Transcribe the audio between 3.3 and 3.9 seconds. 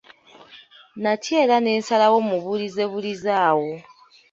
awo.